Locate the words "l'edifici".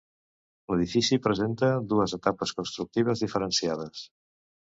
0.71-1.19